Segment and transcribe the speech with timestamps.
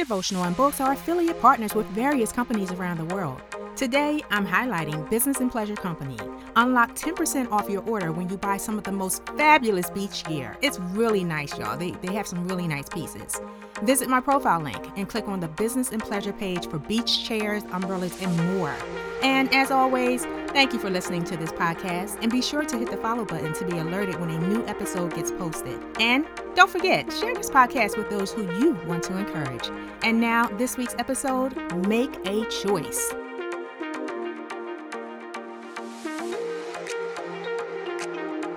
[0.00, 3.42] Devotional and Books are affiliate partners with various companies around the world.
[3.76, 6.16] Today, I'm highlighting Business and Pleasure Company.
[6.56, 10.56] Unlock 10% off your order when you buy some of the most fabulous beach gear.
[10.62, 11.76] It's really nice, y'all.
[11.76, 13.42] They, they have some really nice pieces.
[13.82, 17.62] Visit my profile link and click on the Business and Pleasure page for beach chairs,
[17.70, 18.74] umbrellas, and more.
[19.22, 22.18] And as always, thank you for listening to this podcast.
[22.22, 25.14] And be sure to hit the follow button to be alerted when a new episode
[25.14, 25.80] gets posted.
[26.00, 29.70] And don't forget, share this podcast with those who you want to encourage.
[30.02, 31.56] And now, this week's episode
[31.86, 33.12] Make a Choice.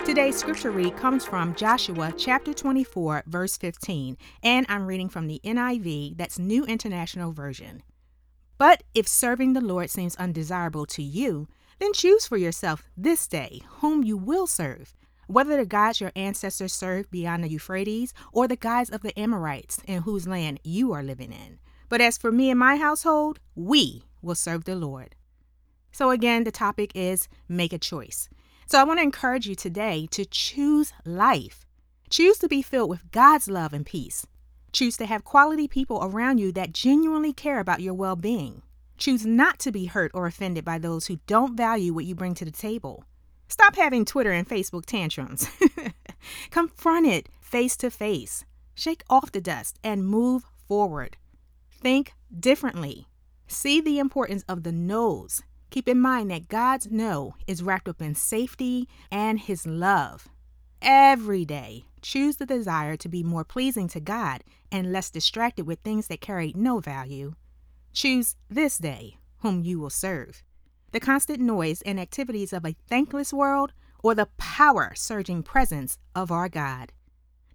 [0.05, 5.41] Today's scripture read comes from Joshua chapter 24, verse 15, and I'm reading from the
[5.43, 7.81] NIV, that's New International Version.
[8.59, 11.47] But if serving the Lord seems undesirable to you,
[11.83, 14.95] then choose for yourself this day whom you will serve,
[15.27, 19.81] whether the gods your ancestors served beyond the Euphrates or the gods of the Amorites
[19.85, 21.59] in whose land you are living in.
[21.89, 25.15] But as for me and my household, we will serve the Lord.
[25.91, 28.29] So again, the topic is make a choice.
[28.65, 31.65] So I want to encourage you today to choose life.
[32.09, 34.25] Choose to be filled with God's love and peace.
[34.71, 38.61] Choose to have quality people around you that genuinely care about your well being.
[39.03, 42.33] Choose not to be hurt or offended by those who don't value what you bring
[42.35, 43.03] to the table.
[43.49, 45.45] Stop having Twitter and Facebook tantrums.
[46.51, 48.45] Confront it face to face.
[48.75, 51.17] Shake off the dust and move forward.
[51.69, 53.09] Think differently.
[53.45, 58.01] See the importance of the no's Keep in mind that God's no is wrapped up
[58.01, 60.29] in safety and His love.
[60.81, 65.79] Every day, choose the desire to be more pleasing to God and less distracted with
[65.79, 67.33] things that carry no value.
[67.93, 70.43] Choose this day whom you will serve.
[70.91, 76.31] The constant noise and activities of a thankless world or the power surging presence of
[76.31, 76.91] our God.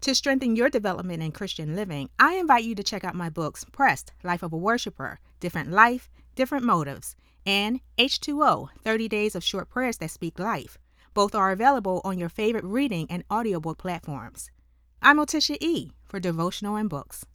[0.02, 3.64] To strengthen your development in Christian living, I invite you to check out my books
[3.72, 9.68] Pressed, Life of a Worshipper, Different Life, Different Motives, and H2O 30 Days of Short
[9.68, 10.78] Prayers That Speak Life.
[11.14, 14.52] Both are available on your favorite reading and audiobook platforms.
[15.02, 15.90] I'm Otishia E.
[16.06, 17.26] for Devotional and Books.